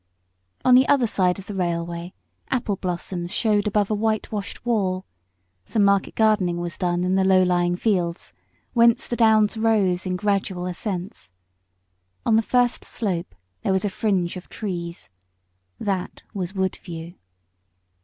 On 0.65 0.73
the 0.73 0.87
other 0.87 1.05
side 1.05 1.37
of 1.37 1.45
the 1.45 1.53
railway 1.53 2.15
apple 2.49 2.75
blossoms 2.75 3.29
showed 3.29 3.67
above 3.67 3.91
a 3.91 3.93
white 3.93 4.31
washed 4.31 4.65
wall; 4.65 5.05
some 5.63 5.83
market 5.83 6.15
gardening 6.15 6.57
was 6.59 6.75
done 6.75 7.03
in 7.03 7.13
the 7.13 7.23
low 7.23 7.43
lying 7.43 7.75
fields, 7.75 8.33
whence 8.73 9.05
the 9.05 9.15
downs 9.15 9.57
rose 9.57 10.07
in 10.07 10.15
gradual 10.15 10.65
ascents. 10.65 11.31
On 12.25 12.35
the 12.35 12.41
first 12.41 12.83
slope 12.83 13.35
there 13.61 13.71
was 13.71 13.85
a 13.85 13.91
fringe 13.91 14.37
of 14.37 14.49
trees. 14.49 15.11
That 15.79 16.23
was 16.33 16.55
Woodview. 16.55 17.13